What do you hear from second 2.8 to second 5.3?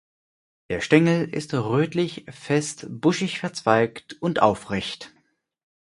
buschig verzweigt und aufrecht.